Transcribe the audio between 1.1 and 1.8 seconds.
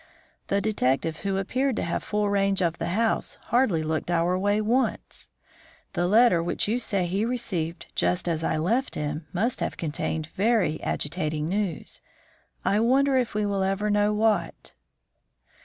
who appeared